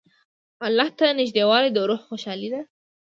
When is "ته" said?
0.97-1.05